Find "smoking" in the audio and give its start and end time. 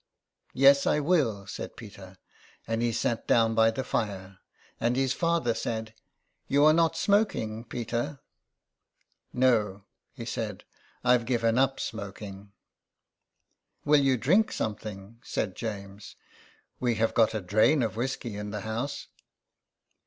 6.97-7.63, 11.79-12.51